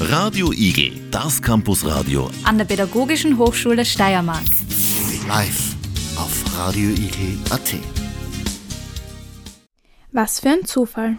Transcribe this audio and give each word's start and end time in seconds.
Radio 0.00 0.52
Igel, 0.52 0.92
das 1.10 1.40
Campusradio 1.40 2.30
an 2.44 2.58
der 2.58 2.66
Pädagogischen 2.66 3.38
Hochschule 3.38 3.84
Steiermark. 3.84 4.44
live 5.26 5.74
auf 6.16 6.44
radioigel.at. 6.58 7.74
Was 10.12 10.40
für 10.40 10.50
ein 10.50 10.64
Zufall. 10.66 11.16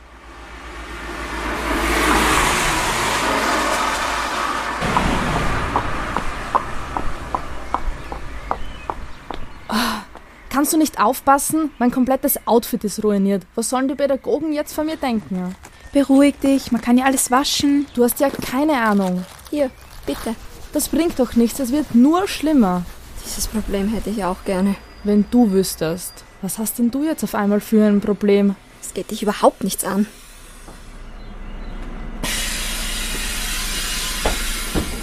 Kannst 10.50 10.74
du 10.74 10.78
nicht 10.78 11.00
aufpassen? 11.00 11.70
Mein 11.78 11.92
komplettes 11.92 12.40
Outfit 12.48 12.84
ist 12.84 13.04
ruiniert. 13.04 13.46
Was 13.54 13.70
sollen 13.70 13.88
die 13.88 13.96
Pädagogen 13.96 14.54
jetzt 14.54 14.74
von 14.74 14.88
mir 14.88 14.98
denken? 14.98 15.56
Beruhig 15.94 16.36
dich, 16.44 16.72
man 16.72 16.82
kann 16.82 16.98
ja 16.98 17.06
alles 17.06 17.32
waschen. 17.32 17.86
Du 17.96 18.04
hast 18.04 18.20
ja 18.20 18.30
keine 18.30 18.82
Ahnung. 18.82 19.26
Hier, 19.50 19.72
bitte. 20.06 20.36
Das 20.74 20.90
bringt 20.90 21.18
doch 21.20 21.36
nichts, 21.36 21.60
es 21.60 21.72
wird 21.72 21.96
nur 21.96 22.28
schlimmer. 22.28 22.84
Dieses 23.26 23.48
Problem 23.48 23.88
hätte 23.90 24.10
ich 24.10 24.24
auch 24.24 24.44
gerne. 24.46 24.76
Wenn 25.04 25.26
du 25.32 25.52
wüsstest. 25.52 26.24
Was 26.42 26.60
hast 26.60 26.78
denn 26.78 26.92
du 26.92 27.04
jetzt 27.04 27.24
auf 27.24 27.36
einmal 27.36 27.62
für 27.62 27.86
ein 27.86 28.02
Problem? 28.02 28.56
Es 28.82 28.94
geht 28.94 29.12
dich 29.12 29.24
überhaupt 29.24 29.64
nichts 29.64 29.84
an. 29.84 30.06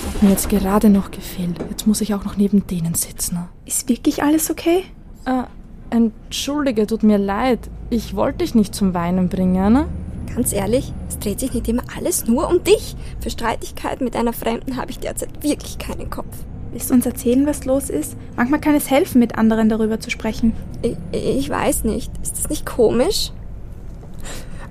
Hat 0.06 0.22
mir 0.22 0.30
jetzt 0.30 0.48
gerade 0.48 0.90
noch 0.90 1.10
gefehlt. 1.10 1.56
Jetzt 1.70 1.86
muss 1.86 2.00
ich 2.00 2.14
auch 2.14 2.24
noch 2.24 2.36
neben 2.36 2.66
denen 2.66 2.94
sitzen. 2.94 3.38
Ist 3.66 3.88
wirklich 3.88 4.22
alles 4.22 4.50
okay? 4.50 4.84
Äh, 5.24 5.42
entschuldige, 5.90 6.86
tut 6.86 7.02
mir 7.02 7.18
leid. 7.18 7.58
Ich 7.90 8.14
wollte 8.14 8.38
dich 8.38 8.54
nicht 8.54 8.74
zum 8.74 8.94
Weinen 8.94 9.28
bringen. 9.28 9.86
Ganz 10.34 10.52
ehrlich, 10.52 10.92
es 11.08 11.18
dreht 11.18 11.38
sich 11.38 11.52
nicht 11.54 11.68
immer 11.68 11.84
alles 11.96 12.26
nur 12.26 12.48
um 12.48 12.64
dich. 12.64 12.96
Für 13.20 13.30
Streitigkeiten 13.30 14.04
mit 14.04 14.16
einer 14.16 14.32
Fremden 14.32 14.76
habe 14.76 14.90
ich 14.90 14.98
derzeit 14.98 15.42
wirklich 15.42 15.78
keinen 15.78 16.10
Kopf. 16.10 16.36
Willst 16.72 16.90
du 16.90 16.94
uns 16.94 17.06
erzählen, 17.06 17.46
was 17.46 17.64
los 17.64 17.88
ist? 17.88 18.16
Manchmal 18.34 18.60
kann 18.60 18.74
es 18.74 18.90
helfen, 18.90 19.20
mit 19.20 19.38
anderen 19.38 19.68
darüber 19.68 20.00
zu 20.00 20.10
sprechen. 20.10 20.52
Ich, 20.82 20.96
ich 21.12 21.48
weiß 21.48 21.84
nicht. 21.84 22.10
Ist 22.20 22.36
das 22.36 22.48
nicht 22.48 22.66
komisch? 22.66 23.30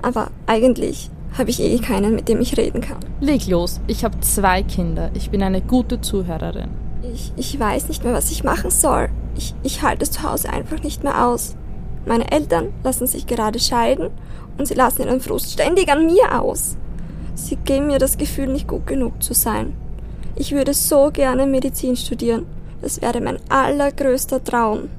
Aber 0.01 0.31
eigentlich 0.47 1.09
habe 1.37 1.49
ich 1.49 1.61
eh 1.61 1.79
keinen, 1.79 2.13
mit 2.13 2.27
dem 2.27 2.41
ich 2.41 2.57
reden 2.57 2.81
kann. 2.81 2.97
Leg 3.21 3.47
los, 3.47 3.79
ich 3.87 4.03
habe 4.03 4.19
zwei 4.19 4.63
Kinder. 4.63 5.11
Ich 5.13 5.29
bin 5.29 5.41
eine 5.41 5.61
gute 5.61 6.01
Zuhörerin. 6.01 6.71
Ich, 7.13 7.31
ich 7.37 7.57
weiß 7.57 7.87
nicht 7.87 8.03
mehr, 8.03 8.13
was 8.13 8.31
ich 8.31 8.43
machen 8.43 8.69
soll. 8.69 9.07
Ich, 9.37 9.55
ich 9.63 9.81
halte 9.81 10.03
es 10.03 10.11
zu 10.11 10.23
Hause 10.23 10.49
einfach 10.49 10.83
nicht 10.83 11.03
mehr 11.03 11.25
aus. 11.25 11.55
Meine 12.05 12.29
Eltern 12.31 12.73
lassen 12.83 13.07
sich 13.07 13.27
gerade 13.27 13.59
scheiden 13.59 14.09
und 14.57 14.67
sie 14.67 14.73
lassen 14.73 15.03
ihren 15.03 15.21
Frust 15.21 15.51
ständig 15.51 15.89
an 15.89 16.05
mir 16.05 16.41
aus. 16.41 16.77
Sie 17.35 17.55
geben 17.55 17.87
mir 17.87 17.99
das 17.99 18.17
Gefühl, 18.17 18.47
nicht 18.47 18.67
gut 18.67 18.87
genug 18.87 19.21
zu 19.23 19.33
sein. 19.33 19.75
Ich 20.35 20.51
würde 20.51 20.73
so 20.73 21.11
gerne 21.11 21.45
Medizin 21.45 21.95
studieren. 21.95 22.45
Das 22.81 23.01
wäre 23.01 23.21
mein 23.21 23.39
allergrößter 23.49 24.43
Traum. 24.43 24.89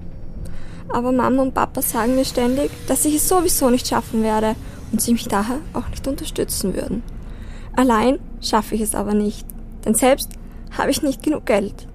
Aber 0.89 1.13
Mama 1.13 1.43
und 1.43 1.55
Papa 1.55 1.83
sagen 1.83 2.15
mir 2.15 2.25
ständig, 2.25 2.71
dass 2.87 3.05
ich 3.05 3.17
es 3.17 3.29
sowieso 3.29 3.71
nicht 3.71 3.87
schaffen 3.87 4.23
werde 4.23 4.55
und 4.93 5.01
sie 5.01 5.13
mich 5.13 5.27
daher 5.27 5.59
auch 5.73 5.89
nicht 5.89 6.07
unterstützen 6.07 6.75
würden. 6.75 7.03
Allein 7.75 8.19
schaffe 8.41 8.75
ich 8.75 8.81
es 8.81 8.95
aber 8.95 9.15
nicht, 9.15 9.45
denn 9.85 9.95
selbst 9.95 10.31
habe 10.77 10.91
ich 10.91 11.03
nicht 11.03 11.23
genug 11.23 11.47
Geld. 11.47 11.89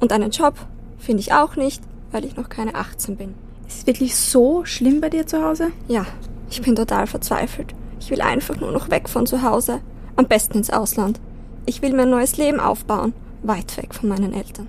Und 0.00 0.12
einen 0.12 0.30
Job 0.30 0.54
finde 0.98 1.20
ich 1.20 1.32
auch 1.32 1.56
nicht, 1.56 1.82
weil 2.10 2.24
ich 2.24 2.36
noch 2.36 2.48
keine 2.48 2.74
18 2.74 3.16
bin. 3.16 3.34
Ist 3.68 3.78
es 3.78 3.86
wirklich 3.86 4.16
so 4.16 4.64
schlimm 4.64 5.00
bei 5.00 5.10
dir 5.10 5.26
zu 5.26 5.44
Hause? 5.44 5.68
Ja, 5.86 6.06
ich 6.50 6.62
bin 6.62 6.74
total 6.76 7.06
verzweifelt. 7.06 7.74
Ich 8.00 8.10
will 8.10 8.20
einfach 8.20 8.56
nur 8.56 8.72
noch 8.72 8.90
weg 8.90 9.08
von 9.08 9.26
zu 9.26 9.42
Hause. 9.42 9.80
Am 10.16 10.26
besten 10.26 10.58
ins 10.58 10.70
Ausland. 10.70 11.20
Ich 11.66 11.82
will 11.82 11.92
mir 11.92 12.02
ein 12.02 12.10
neues 12.10 12.36
Leben 12.36 12.60
aufbauen, 12.60 13.12
weit 13.42 13.76
weg 13.76 13.94
von 13.94 14.08
meinen 14.08 14.32
Eltern. 14.32 14.66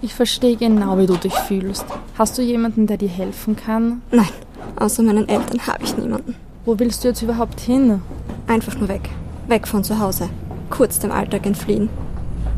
Ich 0.00 0.14
verstehe 0.14 0.56
genau, 0.56 0.96
wie 0.98 1.06
du 1.06 1.16
dich 1.16 1.34
fühlst. 1.34 1.84
Hast 2.16 2.38
du 2.38 2.42
jemanden, 2.42 2.86
der 2.86 2.96
dir 2.96 3.08
helfen 3.08 3.56
kann? 3.56 4.00
Nein, 4.10 4.28
außer 4.76 5.02
meinen 5.02 5.28
Eltern 5.28 5.66
habe 5.66 5.84
ich 5.84 5.96
niemanden. 5.96 6.36
Wo 6.64 6.78
willst 6.78 7.02
du 7.02 7.08
jetzt 7.08 7.22
überhaupt 7.22 7.60
hin? 7.60 8.00
Einfach 8.46 8.76
nur 8.78 8.88
weg. 8.88 9.08
Weg 9.48 9.66
von 9.66 9.82
zu 9.82 9.98
Hause. 9.98 10.28
Kurz 10.70 10.98
dem 10.98 11.10
Alltag 11.10 11.46
entfliehen. 11.46 11.88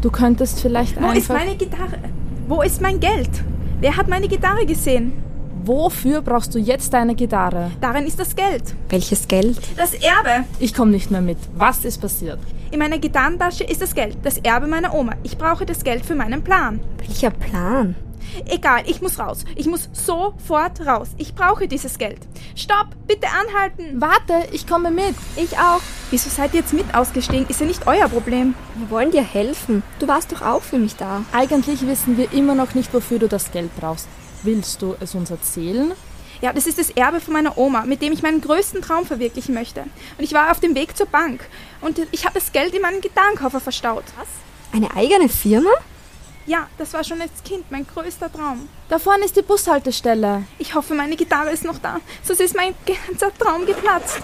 Du 0.03 0.11
könntest 0.11 0.61
vielleicht 0.61 1.01
Wo 1.01 1.07
einfach... 1.07 1.17
ist 1.17 1.29
meine 1.29 1.57
Gitarre? 1.57 1.99
Wo 2.47 2.63
ist 2.63 2.83
mein 2.83 3.01
Geld? 3.01 3.31
Wer 3.81 3.97
hat 3.97 4.09
meine 4.09 4.29
Gitarre 4.29 4.67
gesehen? 4.67 5.13
Wofür 5.65 6.23
brauchst 6.23 6.55
du 6.55 6.59
jetzt 6.59 6.93
deine 6.95 7.15
Gitarre? 7.15 7.71
Darin 7.83 8.07
ist 8.07 8.19
das 8.19 8.35
Geld. 8.35 8.75
Welches 8.89 9.29
Geld? 9.29 9.59
Das 9.77 9.93
Erbe. 9.93 10.45
Ich 10.59 10.73
komme 10.73 10.93
nicht 10.93 11.11
mehr 11.11 11.21
mit. 11.21 11.37
Was 11.55 11.85
ist 11.85 12.01
passiert? 12.01 12.39
In 12.71 12.79
meiner 12.79 12.99
Gitarrentasche 12.99 13.65
ist 13.65 13.83
das 13.83 13.95
Geld, 13.95 14.17
das 14.23 14.39
Erbe 14.39 14.67
meiner 14.67 14.95
Oma. 14.95 15.13
Ich 15.23 15.37
brauche 15.37 15.67
das 15.67 15.85
Geld 15.85 16.07
für 16.07 16.15
meinen 16.15 16.43
Plan. 16.43 16.81
Welcher 16.99 17.31
Plan? 17.31 17.95
Egal, 18.47 18.85
ich 18.87 19.03
muss 19.03 19.19
raus. 19.19 19.45
Ich 19.55 19.67
muss 19.67 19.91
sofort 19.93 20.87
raus. 20.87 21.09
Ich 21.19 21.35
brauche 21.35 21.69
dieses 21.69 21.99
Geld. 21.99 22.21
Stopp, 22.55 22.89
bitte 23.07 23.27
anhalten. 23.27 24.01
Warte, 24.01 24.49
ich 24.53 24.67
komme 24.67 24.91
mit. 24.91 25.15
Ich 25.37 25.59
auch. 25.59 25.81
Wieso 26.11 26.31
seid 26.31 26.55
ihr 26.55 26.61
jetzt 26.61 26.73
mit 26.73 26.95
ausgestiegen? 26.95 27.47
Ist 27.49 27.61
ja 27.61 27.67
nicht 27.67 27.87
euer 27.87 28.09
Problem. 28.09 28.55
Wir 28.77 28.91
wollen 28.91 29.11
dir 29.11 29.23
helfen. 29.23 29.83
Du 29.99 30.09
warst 30.09 30.33
doch 30.33 30.43
auch 30.43 30.63
für 30.63 30.79
mich 30.79 30.97
da. 30.97 31.23
Eigentlich 31.33 31.87
wissen 31.87 32.17
wir 32.17 32.33
immer 32.33 32.55
noch 32.55 32.75
nicht, 32.75 32.95
wofür 32.95 33.19
du 33.19 33.29
das 33.29 33.51
Geld 33.53 33.71
brauchst. 33.79 34.07
Willst 34.43 34.81
du 34.83 34.97
es 35.01 35.15
uns 35.15 35.31
erzählen? 35.31 35.93
Ja, 36.41 36.53
das 36.55 36.67
ist 36.67 36.79
das 36.79 36.91
Erbe 36.91 37.21
von 37.21 37.35
meiner 37.35 37.59
Oma, 37.59 37.83
mit 37.83 38.01
dem 38.01 38.13
ich 38.13 38.23
meinen 38.23 38.41
größten 38.41 38.81
Traum 38.81 39.05
verwirklichen 39.05 39.55
möchte. 39.55 39.83
Und 40.17 40.25
ich 40.25 40.33
war 40.33 40.51
auf 40.51 40.61
dem 40.61 40.75
Weg 40.75 40.97
zur 40.97 41.07
Bank. 41.07 41.45
Und 41.83 42.01
ich 42.13 42.25
habe 42.25 42.35
das 42.39 42.51
Geld 42.53 42.75
in 42.75 42.81
meinen 42.81 43.03
Gitarrenkoffer 43.03 43.61
verstaut. 43.61 44.05
Was? 44.17 44.29
Eine 44.73 44.95
eigene 44.97 45.29
Firma? 45.29 45.71
Ja, 46.47 46.69
das 46.79 46.95
war 46.95 47.05
schon 47.05 47.21
als 47.21 47.31
Kind 47.45 47.71
mein 47.71 47.87
größter 47.87 48.33
Traum. 48.33 48.69
Da 48.89 48.99
vorne 48.99 49.27
ist 49.27 49.37
die 49.37 49.43
Bushaltestelle. 49.43 50.45
Ich 50.59 50.75
hoffe, 50.75 50.95
meine 50.95 51.17
Gitarre 51.17 51.51
ist 51.51 51.65
noch 51.65 51.79
da. 51.79 52.01
Sonst 52.23 52.41
ist 52.41 52.57
mein 52.57 52.75
ganzer 52.87 53.37
Traum 53.39 53.67
geplatzt. 53.67 54.21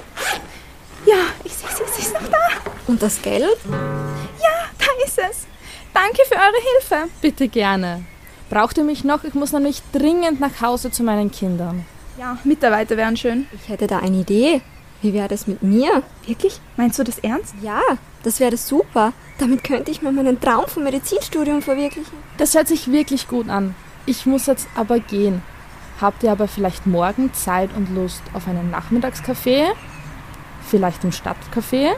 Ja, 1.05 1.19
ich 1.45 1.53
sehe 1.53 1.69
sie, 1.69 1.93
sie 1.95 2.03
ist 2.03 2.15
noch 2.15 2.29
da. 2.29 2.39
Und 2.87 3.03
das 3.03 3.21
Geld? 3.21 3.59
Ja, 3.71 4.71
da 4.79 5.05
ist 5.05 5.19
es. 5.19 5.47
Danke 5.93 6.23
für 6.27 6.35
eure 6.35 6.63
Hilfe. 6.81 7.11
Bitte 7.21 7.49
gerne. 7.49 8.05
Braucht 8.49 8.79
ihr 8.79 8.85
mich 8.85 9.05
noch? 9.05 9.25
Ich 9.25 9.35
muss 9.35 9.53
nämlich 9.53 9.83
dringend 9.93 10.41
nach 10.41 10.61
Hause 10.61 10.91
zu 10.91 11.03
meinen 11.03 11.31
Kindern. 11.31 11.85
Ja, 12.19 12.39
Mitarbeiter 12.45 12.97
wären 12.97 13.17
schön. 13.17 13.47
Ich 13.53 13.69
hätte 13.69 13.87
da 13.87 13.99
eine 13.99 14.19
Idee. 14.19 14.63
Wie 15.03 15.13
wäre 15.13 15.29
das 15.29 15.47
mit 15.47 15.63
mir? 15.63 16.03
Wirklich? 16.25 16.61
Meinst 16.77 16.99
du 16.99 17.05
das 17.05 17.19
ernst? 17.19 17.55
Ja, 17.61 17.81
das 18.23 18.41
wäre 18.41 18.57
super. 18.57 19.13
Damit 19.39 19.65
könnte 19.65 19.91
ich 19.91 20.01
mir 20.01 20.13
meinen 20.13 20.41
Traum 20.41 20.67
vom 20.67 20.85
Medizinstudium 20.85 21.61
verwirklichen. 21.61 22.17
Das 22.39 22.55
hört 22.55 22.69
sich 22.69 22.91
wirklich 22.91 23.29
gut 23.29 23.49
an. 23.49 23.75
Ich 24.07 24.25
muss 24.25 24.47
jetzt 24.47 24.69
aber 24.75 25.01
gehen. 25.01 25.43
Habt 26.01 26.23
ihr 26.23 26.33
aber 26.33 26.49
vielleicht 26.49 26.87
morgen 26.87 27.35
Zeit 27.35 27.71
und 27.77 27.95
Lust 27.95 28.23
auf 28.33 28.47
einen 28.49 28.71
Nachmittagskaffee? 28.71 29.67
Vielleicht 30.67 31.05
im 31.05 31.11
Stadtcafé? 31.11 31.93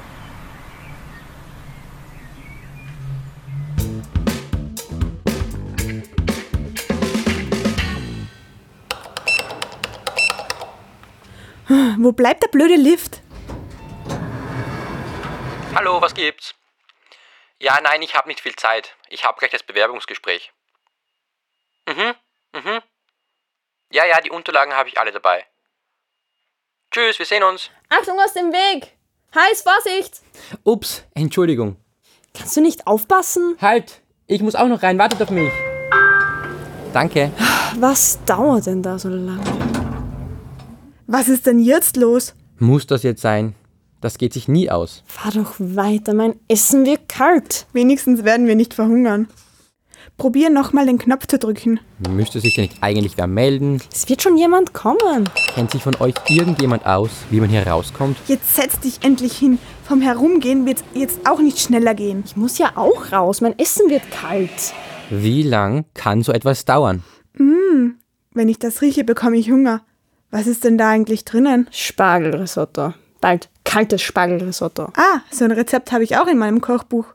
Wo 12.09 12.13
bleibt 12.13 12.43
der 12.43 12.49
blöde 12.49 12.77
Lift? 12.77 13.21
Hallo, 15.75 16.01
was 16.01 16.15
gibt's? 16.15 16.55
Ja, 17.61 17.79
nein, 17.83 18.01
ich 18.01 18.15
habe 18.15 18.29
nicht 18.29 18.41
viel 18.41 18.57
Zeit. 18.57 18.97
Ich 19.11 19.27
habe 19.27 19.39
gleich 19.39 19.51
das 19.51 19.63
Bewerbungsgespräch. 19.63 20.51
Mhm, 21.87 22.15
mhm. 22.55 22.81
Ja, 23.93 24.07
ja, 24.07 24.23
die 24.23 24.31
Unterlagen 24.31 24.73
habe 24.73 24.89
ich 24.89 24.99
alle 24.99 25.13
dabei. 25.13 25.45
Tschüss, 26.91 27.19
wir 27.19 27.27
sehen 27.27 27.43
uns. 27.43 27.71
Achtung 27.91 28.19
aus 28.19 28.33
dem 28.33 28.55
Weg! 28.55 28.97
Heiß, 29.35 29.61
Vorsicht! 29.61 30.23
Ups, 30.65 31.05
Entschuldigung. 31.15 31.77
Kannst 32.33 32.57
du 32.57 32.63
nicht 32.63 32.87
aufpassen? 32.87 33.59
Halt, 33.61 34.01
ich 34.27 34.41
muss 34.41 34.55
auch 34.55 34.69
noch 34.69 34.83
rein, 34.83 34.99
wartet 34.99 35.21
auf 35.21 35.29
mich. 35.29 35.53
Danke. 36.95 37.33
Was 37.79 38.19
dauert 38.25 38.65
denn 38.65 38.83
da 38.83 38.99
so 38.99 39.11
lange? 39.11 39.58
Was 41.11 41.31
ist 41.31 41.47
denn 41.47 41.59
jetzt 41.59 41.97
los? 41.97 42.35
Muss 42.59 42.87
das 42.87 43.03
jetzt 43.03 43.23
sein? 43.23 43.55
Das 44.03 44.19
geht 44.19 44.35
sich 44.35 44.47
nie 44.47 44.69
aus. 44.71 45.03
Fahr 45.07 45.33
doch 45.33 45.55
weiter, 45.59 46.13
mein 46.13 46.35
Essen 46.49 46.85
wird 46.85 47.09
kalt. 47.09 47.67
Wenigstens 47.73 48.25
werden 48.25 48.47
wir 48.47 48.55
nicht 48.55 48.75
verhungern. 48.75 49.27
Probier 50.19 50.51
nochmal 50.51 50.85
den 50.85 50.99
Knopf 50.99 51.27
zu 51.27 51.39
drücken. 51.39 51.81
Müsste 52.11 52.41
sich 52.41 52.55
denn 52.55 52.65
nicht 52.65 52.83
eigentlich 52.83 53.17
wer 53.17 53.27
melden? 53.27 53.81
Es 53.91 54.07
wird 54.11 54.21
schon 54.21 54.37
jemand 54.37 54.75
kommen. 54.75 55.31
Kennt 55.55 55.71
sich 55.71 55.83
von 55.83 55.97
euch 55.99 56.13
irgendjemand 56.29 56.85
aus, 56.85 57.09
wie 57.31 57.41
man 57.41 57.49
hier 57.49 57.67
rauskommt? 57.67 58.19
Jetzt 58.27 58.55
setz 58.55 58.79
dich 58.79 59.03
endlich 59.03 59.33
hin. 59.33 59.59
Vom 59.85 60.03
Herumgehen 60.03 60.67
wird 60.67 60.85
jetzt 60.93 61.21
auch 61.27 61.41
nicht 61.41 61.59
schneller 61.59 61.95
gehen. 61.95 62.23
Ich 62.27 62.37
muss 62.37 62.59
ja 62.59 62.73
auch 62.75 63.13
raus, 63.13 63.41
mein 63.41 63.59
Essen 63.59 63.89
wird 63.89 64.03
kalt. 64.11 64.75
Wie 65.09 65.43
lang 65.43 65.87
kann 65.95 66.23
so 66.23 66.33
etwas 66.33 66.67
dauern? 66.67 67.03
Wenn 67.35 68.49
ich 68.51 68.59
das 68.59 68.83
rieche, 68.83 69.05
bekomme 69.05 69.39
ich 69.39 69.51
Hunger. 69.51 69.81
Was 70.31 70.47
ist 70.47 70.65
denn 70.65 70.79
da 70.79 70.91
eigentlich 70.91 71.25
drinnen? 71.25 71.69
Spargelrisotto. 71.71 72.95
Bald 73.21 73.49
kaltes 73.65 74.03
Spargelrisotto. 74.03 74.85
Ah, 74.97 75.21
so 75.31 75.45
ein 75.45 75.53
Rezept 75.53 75.93
habe 75.93 76.05
ich 76.05 76.17
auch 76.17 76.27
in 76.27 76.39
meinem 76.39 76.61
Kochbuch. 76.61 77.07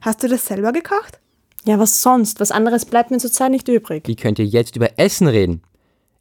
Hast 0.00 0.22
du 0.22 0.28
das 0.28 0.46
selber 0.46 0.72
gekocht? 0.72 1.20
Ja, 1.64 1.78
was 1.78 2.02
sonst? 2.02 2.40
Was 2.40 2.50
anderes 2.50 2.84
bleibt 2.84 3.10
mir 3.10 3.18
zurzeit 3.18 3.50
nicht 3.50 3.68
übrig. 3.68 4.06
Wie 4.06 4.16
könnt 4.16 4.38
ihr 4.38 4.44
jetzt 4.44 4.76
über 4.76 4.98
Essen 4.98 5.28
reden? 5.28 5.62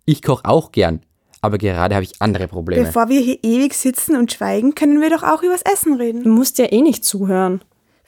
Ich 0.06 0.22
koche 0.22 0.46
auch 0.46 0.72
gern, 0.72 1.02
aber 1.42 1.58
gerade 1.58 1.96
habe 1.96 2.04
ich 2.04 2.22
andere 2.22 2.48
Probleme. 2.48 2.86
Bevor 2.86 3.10
wir 3.10 3.20
hier 3.20 3.40
ewig 3.44 3.74
sitzen 3.74 4.16
und 4.16 4.32
schweigen, 4.32 4.76
können 4.76 5.02
wir 5.02 5.10
doch 5.10 5.24
auch 5.24 5.44
übers 5.44 5.62
Essen 5.62 5.96
reden. 5.96 6.24
Du 6.24 6.30
musst 6.30 6.58
ja 6.58 6.72
eh 6.72 6.82
nicht 6.82 7.04
zuhören. 7.04 7.62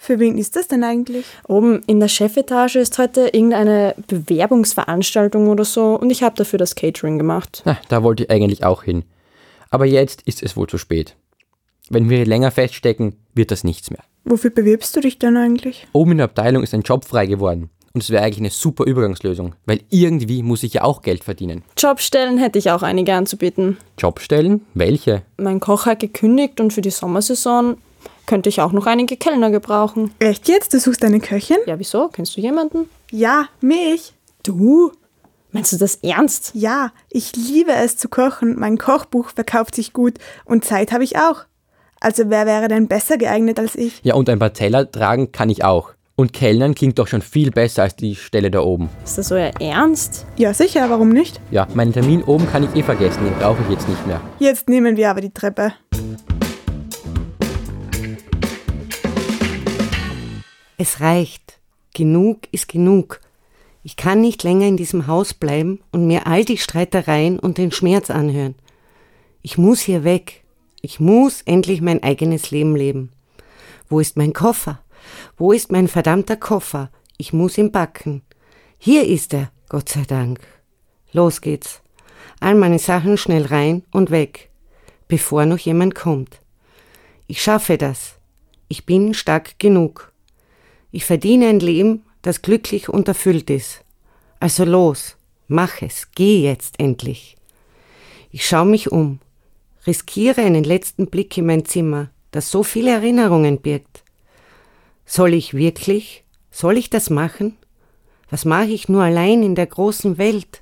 Für 0.03 0.19
wen 0.19 0.37
ist 0.37 0.57
das 0.57 0.67
denn 0.67 0.83
eigentlich? 0.83 1.25
Oben 1.47 1.81
in 1.87 2.01
der 2.01 2.09
Chefetage 2.09 2.75
ist 2.75 2.99
heute 2.99 3.29
irgendeine 3.31 3.95
Bewerbungsveranstaltung 4.07 5.47
oder 5.47 5.63
so 5.63 5.97
und 5.97 6.09
ich 6.09 6.23
habe 6.23 6.35
dafür 6.35 6.59
das 6.59 6.75
Catering 6.75 7.17
gemacht. 7.17 7.61
Na, 7.63 7.77
da 7.87 8.03
wollte 8.03 8.23
ich 8.23 8.29
eigentlich 8.29 8.65
auch 8.65 8.83
hin. 8.83 9.05
Aber 9.69 9.85
jetzt 9.85 10.23
ist 10.23 10.43
es 10.43 10.57
wohl 10.57 10.67
zu 10.67 10.77
spät. 10.77 11.15
Wenn 11.89 12.09
wir 12.09 12.17
hier 12.17 12.25
länger 12.25 12.51
feststecken, 12.51 13.15
wird 13.33 13.51
das 13.51 13.63
nichts 13.63 13.91
mehr. 13.91 14.03
Wofür 14.25 14.49
bewirbst 14.49 14.93
du 14.93 14.99
dich 14.99 15.19
denn 15.19 15.37
eigentlich? 15.37 15.87
Oben 15.93 16.11
in 16.11 16.17
der 16.17 16.25
Abteilung 16.25 16.63
ist 16.63 16.73
ein 16.73 16.81
Job 16.81 17.05
frei 17.05 17.25
geworden. 17.25 17.69
Und 17.93 18.03
es 18.03 18.09
wäre 18.09 18.23
eigentlich 18.23 18.39
eine 18.39 18.49
super 18.49 18.83
Übergangslösung, 18.83 19.55
weil 19.65 19.79
irgendwie 19.89 20.43
muss 20.43 20.63
ich 20.63 20.73
ja 20.73 20.83
auch 20.83 21.01
Geld 21.01 21.23
verdienen. 21.23 21.63
Jobstellen 21.77 22.39
hätte 22.39 22.59
ich 22.59 22.71
auch 22.71 22.83
einige 22.83 23.13
anzubieten. 23.13 23.77
Jobstellen? 23.97 24.65
Welche? 24.73 25.21
Mein 25.37 25.61
Koch 25.61 25.85
hat 25.85 26.01
gekündigt 26.01 26.59
und 26.59 26.73
für 26.73 26.81
die 26.81 26.89
Sommersaison 26.89 27.77
könnte 28.25 28.49
ich 28.49 28.61
auch 28.61 28.71
noch 28.71 28.85
einige 28.85 29.17
Kellner 29.17 29.51
gebrauchen. 29.51 30.11
Echt 30.19 30.47
jetzt? 30.47 30.73
Du 30.73 30.79
suchst 30.79 31.03
eine 31.03 31.19
Köchin? 31.19 31.57
Ja, 31.65 31.79
wieso? 31.79 32.07
Kennst 32.09 32.37
du 32.37 32.41
jemanden? 32.41 32.89
Ja, 33.11 33.47
mich. 33.61 34.13
Du? 34.43 34.91
Meinst 35.51 35.71
du 35.71 35.77
das 35.77 35.97
ernst? 35.97 36.51
Ja, 36.55 36.91
ich 37.09 37.35
liebe 37.35 37.71
es 37.73 37.95
zu 37.95 38.09
kochen. 38.09 38.57
Mein 38.57 38.77
Kochbuch 38.77 39.29
verkauft 39.29 39.75
sich 39.75 39.93
gut 39.93 40.15
und 40.45 40.65
Zeit 40.65 40.91
habe 40.91 41.03
ich 41.03 41.17
auch. 41.17 41.45
Also 41.99 42.29
wer 42.29 42.45
wäre 42.45 42.67
denn 42.67 42.87
besser 42.87 43.17
geeignet 43.17 43.59
als 43.59 43.75
ich? 43.75 44.01
Ja, 44.03 44.15
und 44.15 44.29
ein 44.29 44.39
paar 44.39 44.53
Teller 44.53 44.91
tragen 44.91 45.31
kann 45.31 45.49
ich 45.49 45.63
auch. 45.63 45.93
Und 46.15 46.33
Kellnern 46.33 46.75
klingt 46.75 46.99
doch 46.99 47.07
schon 47.07 47.21
viel 47.21 47.49
besser 47.49 47.83
als 47.83 47.95
die 47.95 48.15
Stelle 48.15 48.51
da 48.51 48.59
oben. 48.59 48.89
Ist 49.03 49.17
das 49.17 49.31
euer 49.31 49.51
Ernst? 49.59 50.25
Ja, 50.37 50.53
sicher, 50.53 50.89
warum 50.89 51.09
nicht? 51.09 51.39
Ja, 51.49 51.67
meinen 51.73 51.93
Termin 51.93 52.23
oben 52.23 52.47
kann 52.51 52.63
ich 52.63 52.75
eh 52.75 52.83
vergessen, 52.83 53.23
den 53.23 53.33
brauche 53.35 53.61
ich 53.63 53.69
jetzt 53.69 53.87
nicht 53.87 54.05
mehr. 54.05 54.21
Jetzt 54.39 54.69
nehmen 54.69 54.97
wir 54.97 55.09
aber 55.09 55.21
die 55.21 55.33
Treppe. 55.33 55.73
Es 60.77 61.01
reicht. 61.01 61.59
Genug 61.93 62.39
ist 62.51 62.67
genug. 62.67 63.19
Ich 63.83 63.95
kann 63.95 64.21
nicht 64.21 64.43
länger 64.43 64.67
in 64.67 64.77
diesem 64.77 65.07
Haus 65.07 65.33
bleiben 65.33 65.81
und 65.91 66.07
mir 66.07 66.25
all 66.25 66.45
die 66.45 66.57
Streitereien 66.57 67.37
und 67.37 67.57
den 67.57 67.71
Schmerz 67.71 68.09
anhören. 68.09 68.55
Ich 69.41 69.57
muss 69.57 69.81
hier 69.81 70.03
weg. 70.03 70.43
Ich 70.81 70.99
muss 70.99 71.41
endlich 71.41 71.81
mein 71.81 72.01
eigenes 72.01 72.49
Leben 72.49 72.75
leben. 72.75 73.11
Wo 73.89 73.99
ist 73.99 74.17
mein 74.17 74.33
Koffer? 74.33 74.79
Wo 75.37 75.51
ist 75.51 75.71
mein 75.71 75.87
verdammter 75.87 76.37
Koffer? 76.37 76.89
Ich 77.17 77.33
muss 77.33 77.57
ihn 77.57 77.71
backen. 77.71 78.23
Hier 78.77 79.05
ist 79.05 79.33
er, 79.33 79.51
Gott 79.69 79.89
sei 79.89 80.03
Dank. 80.07 80.39
Los 81.11 81.41
geht's. 81.41 81.81
All 82.39 82.55
meine 82.55 82.79
Sachen 82.79 83.17
schnell 83.17 83.45
rein 83.45 83.83
und 83.91 84.11
weg, 84.11 84.49
bevor 85.07 85.45
noch 85.45 85.59
jemand 85.59 85.93
kommt. 85.93 86.41
Ich 87.27 87.41
schaffe 87.41 87.77
das. 87.77 88.15
Ich 88.67 88.85
bin 88.85 89.13
stark 89.13 89.59
genug. 89.59 90.12
Ich 90.95 91.05
verdiene 91.05 91.47
ein 91.47 91.59
Leben, 91.59 92.03
das 92.21 92.43
glücklich 92.43 92.87
und 92.87 93.07
erfüllt 93.07 93.49
ist. 93.49 93.83
Also 94.39 94.63
los, 94.63 95.17
mach 95.47 95.81
es, 95.81 96.11
geh 96.11 96.43
jetzt 96.43 96.79
endlich. 96.79 97.35
Ich 98.29 98.45
schaue 98.45 98.67
mich 98.67 98.91
um, 98.91 99.17
riskiere 99.87 100.41
einen 100.41 100.63
letzten 100.63 101.07
Blick 101.07 101.35
in 101.35 101.47
mein 101.47 101.65
Zimmer, 101.65 102.11
das 102.29 102.51
so 102.51 102.61
viele 102.61 102.91
Erinnerungen 102.91 103.59
birgt. 103.59 104.03
Soll 105.03 105.33
ich 105.33 105.55
wirklich? 105.55 106.25
Soll 106.51 106.77
ich 106.77 106.91
das 106.91 107.09
machen? 107.09 107.57
Was 108.29 108.45
mache 108.45 108.69
ich 108.69 108.87
nur 108.87 109.01
allein 109.01 109.41
in 109.41 109.55
der 109.55 109.65
großen 109.65 110.19
Welt? 110.19 110.61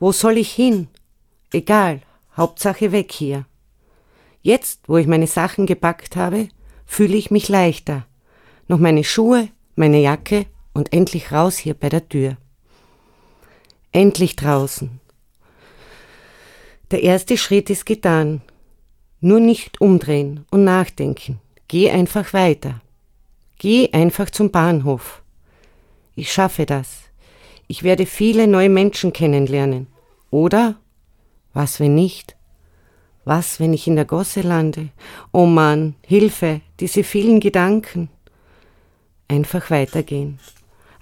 Wo 0.00 0.10
soll 0.10 0.38
ich 0.38 0.50
hin? 0.50 0.88
Egal, 1.52 2.00
Hauptsache 2.36 2.90
weg 2.90 3.12
hier. 3.12 3.46
Jetzt, 4.42 4.88
wo 4.88 4.96
ich 4.96 5.06
meine 5.06 5.28
Sachen 5.28 5.66
gepackt 5.66 6.16
habe, 6.16 6.48
fühle 6.84 7.16
ich 7.16 7.30
mich 7.30 7.48
leichter. 7.48 8.08
Noch 8.70 8.78
meine 8.78 9.02
Schuhe, 9.02 9.48
meine 9.74 10.00
Jacke 10.00 10.46
und 10.74 10.92
endlich 10.92 11.32
raus 11.32 11.58
hier 11.58 11.74
bei 11.74 11.88
der 11.88 12.08
Tür. 12.08 12.36
Endlich 13.90 14.36
draußen. 14.36 15.00
Der 16.92 17.02
erste 17.02 17.36
Schritt 17.36 17.68
ist 17.68 17.84
getan. 17.84 18.42
Nur 19.20 19.40
nicht 19.40 19.80
umdrehen 19.80 20.46
und 20.52 20.62
nachdenken. 20.62 21.40
Geh 21.66 21.90
einfach 21.90 22.32
weiter. 22.32 22.80
Geh 23.58 23.90
einfach 23.90 24.30
zum 24.30 24.52
Bahnhof. 24.52 25.24
Ich 26.14 26.32
schaffe 26.32 26.64
das. 26.64 27.10
Ich 27.66 27.82
werde 27.82 28.06
viele 28.06 28.46
neue 28.46 28.68
Menschen 28.68 29.12
kennenlernen. 29.12 29.88
Oder? 30.30 30.76
Was, 31.54 31.80
wenn 31.80 31.96
nicht? 31.96 32.36
Was, 33.24 33.58
wenn 33.58 33.72
ich 33.72 33.88
in 33.88 33.96
der 33.96 34.04
Gosse 34.04 34.42
lande? 34.42 34.90
Oh 35.32 35.46
Mann, 35.46 35.96
Hilfe, 36.06 36.60
diese 36.78 37.02
vielen 37.02 37.40
Gedanken. 37.40 38.10
Einfach 39.30 39.70
weitergehen. 39.70 40.40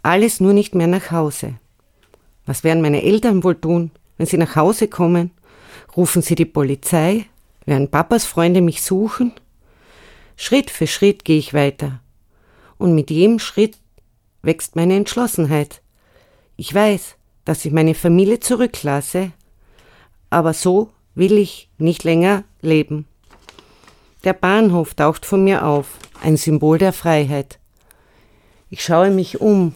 Alles 0.03 0.39
nur 0.39 0.53
nicht 0.53 0.75
mehr 0.75 0.87
nach 0.87 1.11
Hause. 1.11 1.55
Was 2.45 2.63
werden 2.63 2.83
meine 2.83 3.03
Eltern 3.03 3.43
wohl 3.43 3.59
tun, 3.59 3.91
wenn 4.19 4.27
sie 4.27 4.37
nach 4.37 4.55
Hause 4.55 4.87
kommen? 4.87 5.31
Rufen 5.97 6.21
sie 6.21 6.35
die 6.35 6.45
Polizei? 6.45 7.25
Werden 7.65 7.91
Papas 7.91 8.27
Freunde 8.27 8.61
mich 8.61 8.83
suchen? 8.83 9.33
Schritt 10.37 10.71
für 10.71 10.87
Schritt 10.87 11.25
gehe 11.25 11.39
ich 11.39 11.55
weiter. 11.55 12.01
Und 12.77 12.95
mit 12.95 13.11
jedem 13.11 13.39
Schritt 13.39 13.79
wächst 14.43 14.77
meine 14.77 14.97
Entschlossenheit. 14.97 15.81
Ich 16.59 16.75
weiß, 16.75 17.17
dass 17.47 17.65
ich 17.65 17.73
meine 17.73 17.95
Familie 17.95 18.41
zurücklasse, 18.41 19.33
aber 20.29 20.53
so 20.53 20.91
will 21.15 21.39
ich 21.39 21.71
nicht 21.79 22.05
länger 22.05 22.45
leben. 22.61 23.07
Der 24.25 24.35
Bahnhof 24.35 24.93
taucht 24.93 25.25
von 25.25 25.45
mir 25.45 25.65
auf, 25.65 25.97
ein 26.23 26.37
Symbol 26.37 26.77
der 26.77 26.93
Freiheit. 26.93 27.59
Ich 28.71 28.83
schaue 28.83 29.11
mich 29.11 29.41
um. 29.41 29.75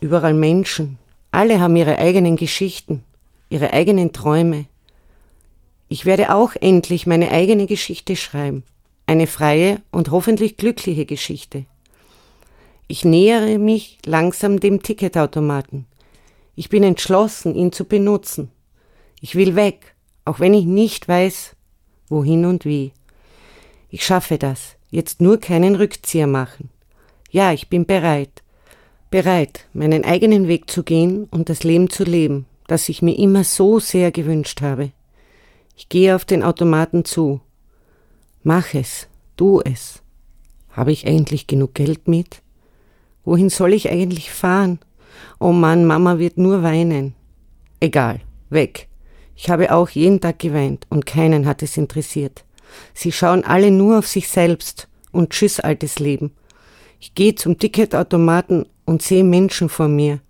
Überall 0.00 0.34
Menschen. 0.34 0.98
Alle 1.30 1.60
haben 1.60 1.76
ihre 1.76 1.98
eigenen 1.98 2.36
Geschichten, 2.36 3.02
ihre 3.48 3.72
eigenen 3.72 4.12
Träume. 4.12 4.66
Ich 5.88 6.04
werde 6.04 6.34
auch 6.34 6.52
endlich 6.60 7.06
meine 7.06 7.30
eigene 7.30 7.66
Geschichte 7.66 8.16
schreiben. 8.16 8.64
Eine 9.06 9.26
freie 9.26 9.80
und 9.90 10.10
hoffentlich 10.10 10.56
glückliche 10.56 11.06
Geschichte. 11.06 11.64
Ich 12.88 13.04
nähere 13.04 13.58
mich 13.58 13.98
langsam 14.04 14.60
dem 14.60 14.82
Ticketautomaten. 14.82 15.86
Ich 16.54 16.68
bin 16.68 16.82
entschlossen, 16.82 17.54
ihn 17.54 17.72
zu 17.72 17.84
benutzen. 17.84 18.50
Ich 19.20 19.34
will 19.34 19.56
weg, 19.56 19.94
auch 20.24 20.40
wenn 20.40 20.54
ich 20.54 20.64
nicht 20.64 21.08
weiß, 21.08 21.56
wohin 22.08 22.44
und 22.44 22.64
wie. 22.64 22.92
Ich 23.90 24.04
schaffe 24.04 24.38
das. 24.38 24.76
Jetzt 24.90 25.20
nur 25.20 25.38
keinen 25.38 25.76
Rückzieher 25.76 26.26
machen. 26.26 26.70
Ja, 27.36 27.52
ich 27.52 27.68
bin 27.68 27.84
bereit. 27.84 28.42
Bereit, 29.10 29.66
meinen 29.74 30.06
eigenen 30.06 30.48
Weg 30.48 30.70
zu 30.70 30.82
gehen 30.82 31.24
und 31.24 31.50
das 31.50 31.64
Leben 31.64 31.90
zu 31.90 32.02
leben, 32.02 32.46
das 32.66 32.88
ich 32.88 33.02
mir 33.02 33.18
immer 33.18 33.44
so 33.44 33.78
sehr 33.78 34.10
gewünscht 34.10 34.62
habe. 34.62 34.90
Ich 35.76 35.90
gehe 35.90 36.16
auf 36.16 36.24
den 36.24 36.42
Automaten 36.42 37.04
zu. 37.04 37.42
Mach 38.42 38.72
es, 38.72 39.06
tu 39.36 39.60
es. 39.60 40.02
Habe 40.70 40.92
ich 40.92 41.06
eigentlich 41.06 41.46
genug 41.46 41.74
Geld 41.74 42.08
mit? 42.08 42.40
Wohin 43.22 43.50
soll 43.50 43.74
ich 43.74 43.90
eigentlich 43.90 44.30
fahren? 44.30 44.78
Oh 45.38 45.52
Mann, 45.52 45.84
Mama 45.84 46.18
wird 46.18 46.38
nur 46.38 46.62
weinen. 46.62 47.14
Egal, 47.80 48.20
weg. 48.48 48.88
Ich 49.34 49.50
habe 49.50 49.74
auch 49.74 49.90
jeden 49.90 50.22
Tag 50.22 50.38
geweint 50.38 50.86
und 50.88 51.04
keinen 51.04 51.44
hat 51.44 51.62
es 51.62 51.76
interessiert. 51.76 52.46
Sie 52.94 53.12
schauen 53.12 53.44
alle 53.44 53.70
nur 53.70 53.98
auf 53.98 54.06
sich 54.06 54.26
selbst 54.30 54.88
und 55.12 55.28
tschüss, 55.28 55.60
altes 55.60 55.98
Leben. 55.98 56.32
Ich 56.98 57.14
gehe 57.14 57.34
zum 57.34 57.58
Ticketautomaten 57.58 58.66
und 58.84 59.02
sehe 59.02 59.24
Menschen 59.24 59.68
vor 59.68 59.88
mir. 59.88 60.20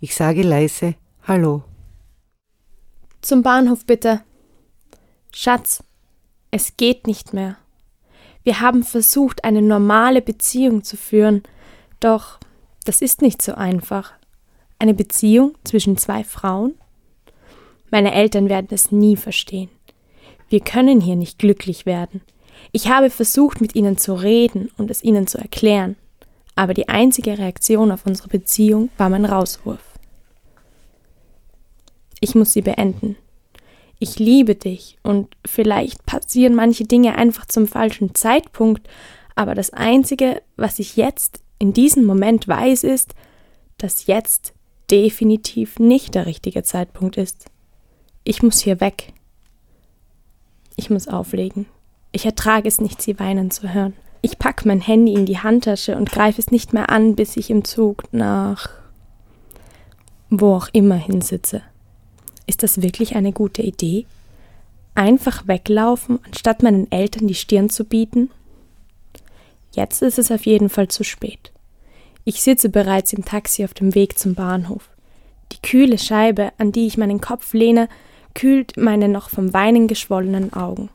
Ich 0.00 0.14
sage 0.14 0.42
leise 0.42 0.94
Hallo. 1.26 1.62
Zum 3.20 3.42
Bahnhof 3.42 3.84
bitte. 3.84 4.22
Schatz, 5.32 5.82
es 6.50 6.76
geht 6.76 7.06
nicht 7.06 7.32
mehr. 7.32 7.56
Wir 8.42 8.60
haben 8.60 8.82
versucht, 8.82 9.44
eine 9.44 9.62
normale 9.62 10.22
Beziehung 10.22 10.82
zu 10.82 10.96
führen, 10.96 11.42
doch 12.00 12.38
das 12.84 13.02
ist 13.02 13.22
nicht 13.22 13.42
so 13.42 13.54
einfach. 13.54 14.12
Eine 14.78 14.94
Beziehung 14.94 15.54
zwischen 15.64 15.98
zwei 15.98 16.24
Frauen? 16.24 16.74
Meine 17.90 18.14
Eltern 18.14 18.48
werden 18.48 18.68
es 18.70 18.90
nie 18.90 19.16
verstehen. 19.16 19.68
Wir 20.48 20.60
können 20.60 21.00
hier 21.00 21.16
nicht 21.16 21.38
glücklich 21.38 21.86
werden. 21.86 22.22
Ich 22.72 22.88
habe 22.88 23.10
versucht, 23.10 23.60
mit 23.60 23.74
ihnen 23.74 23.98
zu 23.98 24.14
reden 24.14 24.70
und 24.78 24.90
es 24.90 25.04
ihnen 25.04 25.26
zu 25.26 25.38
erklären, 25.38 25.96
aber 26.60 26.74
die 26.74 26.90
einzige 26.90 27.38
Reaktion 27.38 27.90
auf 27.90 28.04
unsere 28.04 28.28
Beziehung 28.28 28.90
war 28.98 29.08
mein 29.08 29.24
Rauswurf. 29.24 29.80
Ich 32.20 32.34
muss 32.34 32.52
sie 32.52 32.60
beenden. 32.60 33.16
Ich 33.98 34.18
liebe 34.18 34.54
dich 34.54 34.98
und 35.02 35.34
vielleicht 35.46 36.04
passieren 36.04 36.54
manche 36.54 36.84
Dinge 36.84 37.14
einfach 37.14 37.46
zum 37.46 37.66
falschen 37.66 38.14
Zeitpunkt, 38.14 38.86
aber 39.36 39.54
das 39.54 39.70
Einzige, 39.70 40.42
was 40.58 40.78
ich 40.78 40.96
jetzt 40.96 41.40
in 41.58 41.72
diesem 41.72 42.04
Moment 42.04 42.46
weiß, 42.46 42.84
ist, 42.84 43.14
dass 43.78 44.04
jetzt 44.04 44.52
definitiv 44.90 45.78
nicht 45.78 46.14
der 46.14 46.26
richtige 46.26 46.62
Zeitpunkt 46.62 47.16
ist. 47.16 47.46
Ich 48.22 48.42
muss 48.42 48.60
hier 48.60 48.80
weg. 48.80 49.14
Ich 50.76 50.90
muss 50.90 51.08
auflegen. 51.08 51.64
Ich 52.12 52.26
ertrage 52.26 52.68
es 52.68 52.82
nicht, 52.82 53.00
sie 53.00 53.18
weinen 53.18 53.50
zu 53.50 53.72
hören. 53.72 53.94
Ich 54.22 54.38
packe 54.38 54.68
mein 54.68 54.80
Handy 54.80 55.14
in 55.14 55.26
die 55.26 55.38
Handtasche 55.38 55.96
und 55.96 56.12
greife 56.12 56.40
es 56.40 56.50
nicht 56.50 56.72
mehr 56.72 56.90
an, 56.90 57.16
bis 57.16 57.36
ich 57.36 57.50
im 57.50 57.64
Zug 57.64 58.04
nach 58.12 58.68
wo 60.30 60.54
auch 60.54 60.68
immer 60.72 60.94
hinsitze. 60.94 61.62
Ist 62.46 62.62
das 62.62 62.82
wirklich 62.82 63.16
eine 63.16 63.32
gute 63.32 63.62
Idee? 63.62 64.06
Einfach 64.94 65.46
weglaufen, 65.46 66.20
anstatt 66.24 66.62
meinen 66.62 66.90
Eltern 66.90 67.26
die 67.26 67.34
Stirn 67.34 67.68
zu 67.68 67.84
bieten? 67.84 68.30
Jetzt 69.72 70.02
ist 70.02 70.18
es 70.18 70.30
auf 70.30 70.46
jeden 70.46 70.68
Fall 70.68 70.88
zu 70.88 71.04
spät. 71.04 71.52
Ich 72.24 72.42
sitze 72.42 72.68
bereits 72.68 73.12
im 73.12 73.24
Taxi 73.24 73.64
auf 73.64 73.74
dem 73.74 73.94
Weg 73.94 74.18
zum 74.18 74.34
Bahnhof. 74.34 74.88
Die 75.52 75.62
kühle 75.62 75.98
Scheibe, 75.98 76.52
an 76.58 76.72
die 76.72 76.86
ich 76.86 76.96
meinen 76.96 77.20
Kopf 77.20 77.52
lehne, 77.54 77.88
kühlt 78.34 78.76
meine 78.76 79.08
noch 79.08 79.30
vom 79.30 79.52
Weinen 79.52 79.88
geschwollenen 79.88 80.52
Augen. 80.52 80.90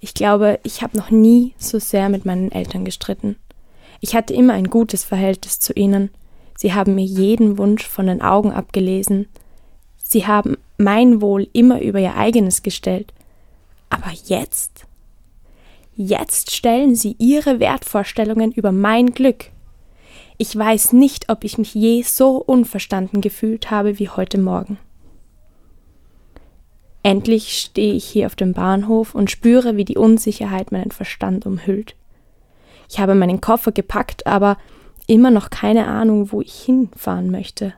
Ich 0.00 0.14
glaube, 0.14 0.60
ich 0.62 0.82
habe 0.82 0.96
noch 0.96 1.10
nie 1.10 1.54
so 1.58 1.78
sehr 1.78 2.08
mit 2.08 2.24
meinen 2.24 2.52
Eltern 2.52 2.84
gestritten. 2.84 3.36
Ich 4.00 4.14
hatte 4.14 4.32
immer 4.32 4.52
ein 4.54 4.70
gutes 4.70 5.04
Verhältnis 5.04 5.58
zu 5.58 5.72
ihnen. 5.72 6.10
Sie 6.56 6.72
haben 6.72 6.94
mir 6.94 7.04
jeden 7.04 7.58
Wunsch 7.58 7.86
von 7.86 8.06
den 8.06 8.22
Augen 8.22 8.52
abgelesen. 8.52 9.28
Sie 10.02 10.26
haben 10.26 10.56
mein 10.76 11.20
Wohl 11.20 11.48
immer 11.52 11.80
über 11.80 11.98
ihr 11.98 12.16
eigenes 12.16 12.62
gestellt. 12.62 13.12
Aber 13.90 14.10
jetzt? 14.26 14.86
Jetzt 15.96 16.52
stellen 16.52 16.94
sie 16.94 17.16
ihre 17.18 17.58
Wertvorstellungen 17.58 18.52
über 18.52 18.70
mein 18.70 19.12
Glück. 19.12 19.46
Ich 20.36 20.56
weiß 20.56 20.92
nicht, 20.92 21.28
ob 21.28 21.42
ich 21.42 21.58
mich 21.58 21.74
je 21.74 22.02
so 22.02 22.36
unverstanden 22.36 23.20
gefühlt 23.20 23.72
habe 23.72 23.98
wie 23.98 24.08
heute 24.08 24.38
Morgen. 24.38 24.78
Endlich 27.08 27.58
stehe 27.58 27.94
ich 27.94 28.04
hier 28.04 28.26
auf 28.26 28.36
dem 28.36 28.52
Bahnhof 28.52 29.14
und 29.14 29.30
spüre, 29.30 29.78
wie 29.78 29.86
die 29.86 29.96
Unsicherheit 29.96 30.72
meinen 30.72 30.90
Verstand 30.90 31.46
umhüllt. 31.46 31.94
Ich 32.90 33.00
habe 33.00 33.14
meinen 33.14 33.40
Koffer 33.40 33.72
gepackt, 33.72 34.26
aber 34.26 34.58
immer 35.06 35.30
noch 35.30 35.48
keine 35.48 35.86
Ahnung, 35.86 36.32
wo 36.32 36.42
ich 36.42 36.52
hinfahren 36.52 37.30
möchte. 37.30 37.72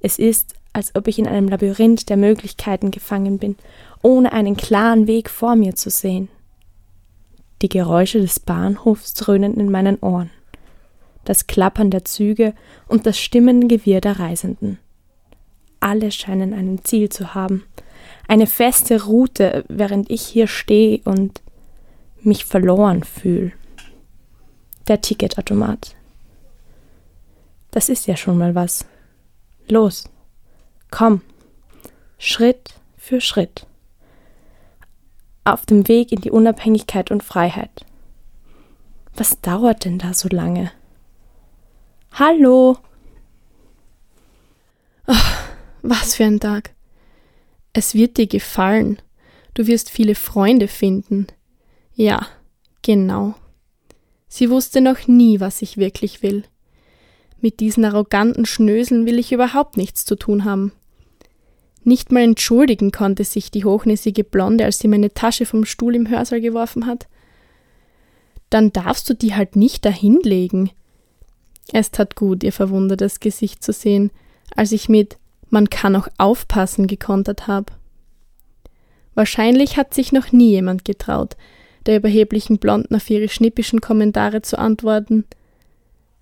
Es 0.00 0.18
ist, 0.18 0.52
als 0.74 0.94
ob 0.94 1.08
ich 1.08 1.18
in 1.18 1.26
einem 1.26 1.48
Labyrinth 1.48 2.10
der 2.10 2.18
Möglichkeiten 2.18 2.90
gefangen 2.90 3.38
bin, 3.38 3.56
ohne 4.02 4.30
einen 4.30 4.58
klaren 4.58 5.06
Weg 5.06 5.30
vor 5.30 5.56
mir 5.56 5.74
zu 5.74 5.88
sehen. 5.88 6.28
Die 7.62 7.70
Geräusche 7.70 8.20
des 8.20 8.40
Bahnhofs 8.40 9.14
dröhnen 9.14 9.54
in 9.54 9.70
meinen 9.70 10.00
Ohren, 10.00 10.28
das 11.24 11.46
Klappern 11.46 11.90
der 11.90 12.04
Züge 12.04 12.52
und 12.88 13.06
das 13.06 13.18
Stimmengewirr 13.18 14.02
der 14.02 14.20
Reisenden. 14.20 14.78
Alle 15.80 16.12
scheinen 16.12 16.52
ein 16.52 16.84
Ziel 16.84 17.08
zu 17.08 17.34
haben, 17.34 17.64
eine 18.28 18.46
feste 18.46 19.04
Route, 19.04 19.64
während 19.68 20.10
ich 20.10 20.22
hier 20.22 20.46
stehe 20.46 21.00
und 21.04 21.40
mich 22.20 22.44
verloren 22.44 23.02
fühle. 23.02 23.52
Der 24.86 25.00
Ticketautomat. 25.00 25.96
Das 27.70 27.88
ist 27.88 28.06
ja 28.06 28.16
schon 28.16 28.38
mal 28.38 28.54
was. 28.54 28.84
Los, 29.68 30.08
komm, 30.90 31.22
Schritt 32.18 32.74
für 32.96 33.20
Schritt. 33.20 33.66
Auf 35.44 35.64
dem 35.66 35.88
Weg 35.88 36.12
in 36.12 36.20
die 36.20 36.30
Unabhängigkeit 36.30 37.10
und 37.10 37.22
Freiheit. 37.22 37.86
Was 39.14 39.40
dauert 39.40 39.84
denn 39.84 39.98
da 39.98 40.14
so 40.14 40.28
lange? 40.28 40.70
Hallo! 42.12 42.76
Oh, 45.06 45.14
was 45.82 46.14
für 46.14 46.24
ein 46.24 46.40
Tag. 46.40 46.74
Es 47.72 47.94
wird 47.94 48.16
dir 48.16 48.26
gefallen. 48.26 49.00
Du 49.54 49.66
wirst 49.66 49.90
viele 49.90 50.14
Freunde 50.14 50.68
finden. 50.68 51.26
Ja, 51.94 52.26
genau. 52.82 53.34
Sie 54.28 54.50
wusste 54.50 54.80
noch 54.80 55.06
nie, 55.08 55.40
was 55.40 55.62
ich 55.62 55.76
wirklich 55.76 56.22
will. 56.22 56.44
Mit 57.40 57.60
diesen 57.60 57.84
arroganten 57.84 58.46
Schnöseln 58.46 59.06
will 59.06 59.18
ich 59.18 59.32
überhaupt 59.32 59.76
nichts 59.76 60.04
zu 60.04 60.16
tun 60.16 60.44
haben. 60.44 60.72
Nicht 61.84 62.12
mal 62.12 62.22
entschuldigen 62.22 62.92
konnte 62.92 63.24
sich 63.24 63.50
die 63.50 63.64
hochnäsige 63.64 64.24
Blonde, 64.24 64.64
als 64.64 64.78
sie 64.78 64.88
meine 64.88 65.14
Tasche 65.14 65.46
vom 65.46 65.64
Stuhl 65.64 65.94
im 65.94 66.08
Hörsaal 66.08 66.40
geworfen 66.40 66.86
hat. 66.86 67.08
Dann 68.50 68.72
darfst 68.72 69.08
du 69.08 69.14
die 69.14 69.34
halt 69.34 69.56
nicht 69.56 69.84
dahinlegen. 69.84 70.70
Es 71.72 71.90
tat 71.90 72.16
gut, 72.16 72.42
ihr 72.42 72.52
verwundertes 72.52 73.20
Gesicht 73.20 73.62
zu 73.62 73.72
sehen, 73.72 74.10
als 74.54 74.72
ich 74.72 74.88
mit 74.88 75.18
man 75.50 75.70
kann 75.70 75.96
auch 75.96 76.08
aufpassen 76.18 76.86
gekontert 76.86 77.46
habe. 77.46 77.72
Wahrscheinlich 79.14 79.76
hat 79.76 79.94
sich 79.94 80.12
noch 80.12 80.32
nie 80.32 80.50
jemand 80.50 80.84
getraut, 80.84 81.36
der 81.86 81.96
überheblichen 81.96 82.58
Blonden 82.58 82.94
auf 82.94 83.08
ihre 83.10 83.28
schnippischen 83.28 83.80
Kommentare 83.80 84.42
zu 84.42 84.58
antworten. 84.58 85.24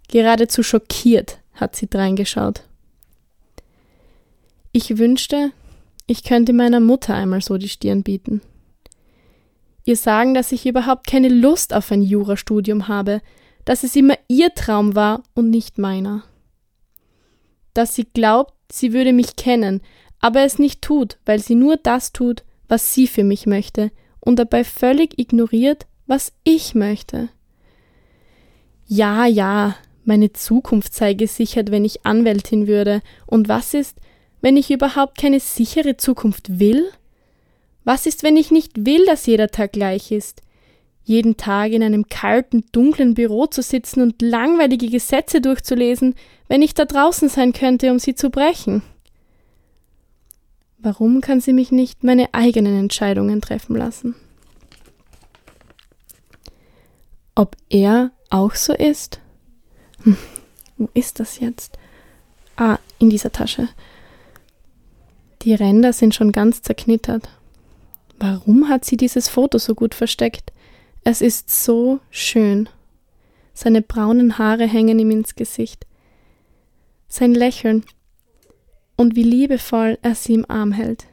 Geradezu 0.09 0.63
schockiert 0.63 1.39
hat 1.55 1.77
sie 1.77 1.89
dreingeschaut. 1.89 2.63
Ich 4.73 4.99
wünschte, 4.99 5.53
ich 6.07 6.23
könnte 6.23 6.53
meiner 6.53 6.81
Mutter 6.81 7.15
einmal 7.15 7.41
so 7.41 7.59
die 7.59 7.69
Stirn 7.69 8.03
bieten. 8.03 8.41
Ihr 9.85 9.97
sagen, 9.97 10.35
dass 10.35 10.53
ich 10.53 10.67
überhaupt 10.67 11.07
keine 11.07 11.29
Lust 11.29 11.73
auf 11.73 11.91
ein 11.93 12.03
Jurastudium 12.03 12.89
habe, 12.89 13.21
dass 13.65 13.85
es 13.85 13.97
immer 13.97 14.15
ihr 14.29 14.55
Traum 14.55 14.95
war 14.95 15.23
und 15.35 15.51
nicht 15.51 15.79
meiner. 15.79 16.25
Dass 17.75 17.95
sie 17.95 18.05
glaubt, 18.05 18.55
Sie 18.71 18.93
würde 18.93 19.13
mich 19.13 19.37
kennen, 19.37 19.81
aber 20.21 20.43
es 20.43 20.59
nicht 20.59 20.83
tut, 20.83 21.19
weil 21.25 21.39
sie 21.39 21.55
nur 21.55 21.77
das 21.77 22.13
tut, 22.13 22.45
was 22.69 22.93
sie 22.95 23.07
für 23.07 23.25
mich 23.25 23.47
möchte 23.47 23.91
und 24.21 24.39
dabei 24.39 24.65
völlig 24.65 25.19
ignoriert, 25.19 25.87
was 26.07 26.33
ich 26.45 26.75
möchte. 26.75 27.29
Ja, 28.87 29.27
ja, 29.27 29.77
meine 30.05 30.33
Zukunft 30.33 30.95
sei 30.95 31.15
gesichert, 31.15 31.71
wenn 31.71 31.85
ich 31.85 32.07
Anwältin 32.07 32.67
würde. 32.67 33.03
Und 33.27 33.49
was 33.49 33.75
ist, 33.75 33.99
wenn 34.41 34.57
ich 34.57 34.71
überhaupt 34.71 35.19
keine 35.19 35.41
sichere 35.41 35.97
Zukunft 35.97 36.61
will? 36.61 36.89
Was 37.85 38.07
ist, 38.07 38.23
wenn 38.23 38.37
ich 38.37 38.51
nicht 38.51 38.87
will, 38.87 39.05
dass 39.07 39.27
jeder 39.27 39.49
Tag 39.49 39.73
gleich 39.73 40.13
ist? 40.13 40.43
Jeden 41.07 41.37
Tag 41.37 41.71
in 41.71 41.85
einem 41.85 42.09
kalten, 42.09 42.65
dunklen 42.73 43.15
Büro 43.15 43.47
zu 43.47 43.63
sitzen 43.63 44.03
und 44.03 44.21
langweilige 44.21 44.89
Gesetze 44.89 45.41
durchzulesen, 45.41 46.17
wenn 46.49 46.63
ich 46.63 46.75
da 46.75 46.85
draußen 46.85 47.29
sein 47.29 47.53
könnte, 47.53 47.93
um 47.93 48.01
sie 48.01 48.17
zu 48.17 48.29
brechen? 48.29 48.83
Warum 50.79 51.21
kann 51.21 51.41
sie 51.41 51.53
mich 51.53 51.71
nicht 51.71 52.03
meine 52.03 52.35
eigenen 52.35 52.77
Entscheidungen 52.77 53.41
treffen 53.41 53.77
lassen? 53.77 54.17
Ob 57.37 57.57
er 57.69 58.11
auch 58.31 58.57
so 58.57 58.73
ist? 58.73 59.21
Hm, 60.03 60.17
wo 60.77 60.89
ist 60.93 61.21
das 61.21 61.39
jetzt? 61.39 61.79
Ah, 62.57 62.79
in 62.99 63.11
dieser 63.11 63.31
Tasche. 63.31 63.69
Die 65.43 65.55
Ränder 65.55 65.93
sind 65.93 66.17
schon 66.17 66.33
ganz 66.33 66.63
zerknittert. 66.63 67.29
Warum 68.19 68.69
hat 68.69 68.85
sie 68.85 68.97
dieses 68.97 69.29
Foto 69.29 69.59
so 69.59 69.77
gut 69.77 69.95
versteckt? 69.95 70.51
Es 71.09 71.21
ist 71.21 71.51
so 71.51 72.01
schön. 72.11 72.69
Seine 73.55 73.81
braunen 73.81 74.39
Haare 74.39 74.67
hängen 74.67 74.99
ihm 74.99 75.13
ins 75.13 75.37
Gesicht 75.37 75.87
sein 77.07 77.33
Lächeln 77.33 77.85
und 78.97 79.15
wie 79.15 79.23
liebevoll 79.23 79.99
er 80.03 80.17
sie 80.17 80.35
im 80.35 80.51
Arm 80.51 80.73
hält. 80.73 81.07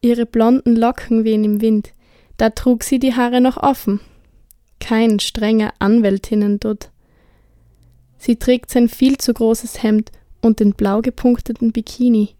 Ihre 0.00 0.26
blonden 0.26 0.74
Locken 0.74 1.22
wehen 1.22 1.44
im 1.44 1.60
Wind, 1.60 1.92
da 2.36 2.50
trug 2.50 2.82
sie 2.82 2.98
die 2.98 3.14
Haare 3.14 3.40
noch 3.40 3.58
offen. 3.58 4.00
Kein 4.80 5.20
strenger 5.20 5.72
Anwältinnendutt. 5.78 6.90
Sie 8.18 8.34
trägt 8.40 8.70
sein 8.70 8.88
viel 8.88 9.18
zu 9.18 9.32
großes 9.32 9.84
Hemd 9.84 10.10
und 10.42 10.58
den 10.58 10.72
blau 10.72 11.00
gepunkteten 11.00 11.70
Bikini. 11.70 12.30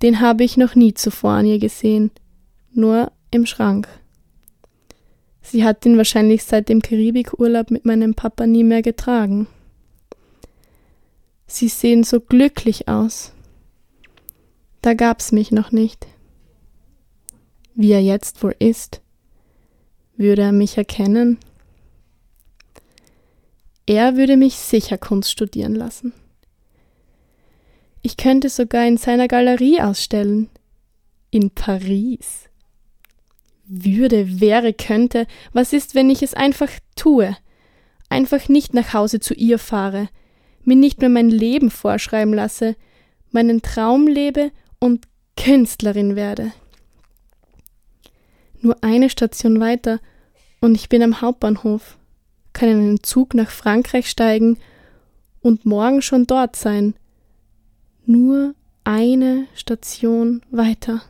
Den 0.00 0.20
habe 0.20 0.44
ich 0.44 0.56
noch 0.56 0.74
nie 0.74 0.94
zuvor 0.94 1.32
an 1.32 1.44
ihr 1.44 1.58
gesehen, 1.58 2.10
nur 2.72 3.12
im 3.30 3.44
Schrank. 3.44 3.86
Sie 5.42 5.64
hat 5.64 5.84
ihn 5.86 5.96
wahrscheinlich 5.96 6.44
seit 6.44 6.68
dem 6.68 6.82
Karibikurlaub 6.82 7.70
mit 7.70 7.84
meinem 7.84 8.14
Papa 8.14 8.46
nie 8.46 8.64
mehr 8.64 8.82
getragen. 8.82 9.46
Sie 11.46 11.68
sehen 11.68 12.04
so 12.04 12.20
glücklich 12.20 12.88
aus. 12.88 13.32
Da 14.82 14.94
gab's 14.94 15.32
mich 15.32 15.50
noch 15.50 15.72
nicht. 15.72 16.06
Wie 17.74 17.92
er 17.92 18.02
jetzt 18.02 18.42
wohl 18.42 18.54
ist, 18.58 19.00
würde 20.16 20.42
er 20.42 20.52
mich 20.52 20.76
erkennen? 20.76 21.38
Er 23.86 24.16
würde 24.16 24.36
mich 24.36 24.56
sicher 24.56 24.98
Kunst 24.98 25.30
studieren 25.30 25.74
lassen. 25.74 26.12
Ich 28.02 28.16
könnte 28.16 28.48
sogar 28.48 28.86
in 28.86 28.96
seiner 28.96 29.28
Galerie 29.28 29.80
ausstellen. 29.80 30.48
In 31.30 31.50
Paris. 31.50 32.49
Würde, 33.72 34.40
wäre, 34.40 34.72
könnte. 34.72 35.26
Was 35.52 35.72
ist, 35.72 35.94
wenn 35.94 36.10
ich 36.10 36.22
es 36.22 36.34
einfach 36.34 36.70
tue? 36.96 37.36
einfach 38.10 38.48
nicht 38.48 38.74
nach 38.74 38.92
Hause 38.92 39.20
zu 39.20 39.32
ihr 39.32 39.58
fahre, 39.58 40.08
mir 40.64 40.76
nicht 40.76 41.00
mehr 41.00 41.08
mein 41.08 41.30
Leben 41.30 41.70
vorschreiben 41.70 42.34
lasse, 42.34 42.76
meinen 43.30 43.62
Traum 43.62 44.06
lebe 44.06 44.50
und 44.78 45.06
Künstlerin 45.36 46.16
werde. 46.16 46.52
Nur 48.60 48.76
eine 48.82 49.08
Station 49.08 49.58
weiter 49.60 50.00
und 50.60 50.74
ich 50.74 50.90
bin 50.90 51.02
am 51.02 51.22
Hauptbahnhof, 51.22 51.96
kann 52.52 52.68
in 52.68 52.78
einen 52.78 53.02
Zug 53.02 53.32
nach 53.32 53.50
Frankreich 53.50 54.10
steigen 54.10 54.58
und 55.40 55.64
morgen 55.64 56.02
schon 56.02 56.26
dort 56.26 56.56
sein. 56.56 56.94
Nur 58.04 58.54
eine 58.84 59.46
Station 59.54 60.42
weiter. 60.50 61.02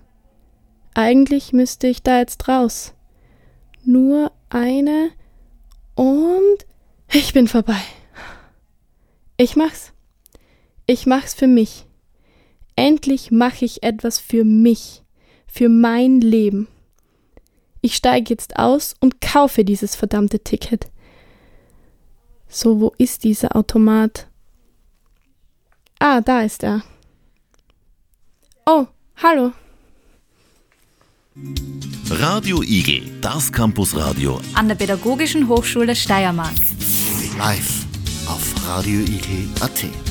Eigentlich 0.94 1.52
müsste 1.52 1.86
ich 1.86 2.02
da 2.02 2.18
jetzt 2.18 2.48
raus. 2.48 2.94
Nur 3.84 4.32
eine 4.48 5.10
und 5.94 6.66
ich 7.12 7.32
bin 7.32 7.48
vorbei. 7.48 7.80
Ich 9.36 9.56
mach's. 9.56 9.92
Ich 10.86 11.06
mach's 11.06 11.34
für 11.34 11.46
mich. 11.46 11.86
Endlich 12.76 13.30
mache 13.30 13.64
ich 13.64 13.82
etwas 13.82 14.18
für 14.18 14.44
mich, 14.44 15.02
für 15.46 15.68
mein 15.68 16.20
Leben. 16.20 16.68
Ich 17.80 17.94
steige 17.94 18.30
jetzt 18.30 18.58
aus 18.58 18.94
und 19.00 19.20
kaufe 19.20 19.64
dieses 19.64 19.96
verdammte 19.96 20.40
Ticket. 20.40 20.88
So, 22.48 22.80
wo 22.80 22.92
ist 22.98 23.24
dieser 23.24 23.56
Automat? 23.56 24.28
Ah, 25.98 26.20
da 26.20 26.42
ist 26.42 26.62
er. 26.62 26.82
Oh, 28.66 28.86
hallo. 29.16 29.52
Radio 32.10 32.62
Igel, 32.62 33.02
das 33.20 33.52
Campusradio 33.52 34.40
An 34.54 34.68
der 34.68 34.74
Pädagogischen 34.74 35.48
Hochschule 35.48 35.94
Steiermark. 35.94 36.54
live 37.38 37.86
auf 38.26 38.54
radioigel.at. 38.68 40.09